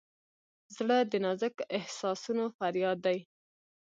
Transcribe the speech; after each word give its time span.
زړه 0.75 0.97
د 1.11 1.13
نازک 1.23 1.55
احساسونو 1.77 2.45
فریاد 2.57 2.97
دی. 3.05 3.19